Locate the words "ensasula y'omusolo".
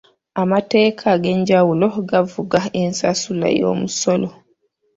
2.81-4.29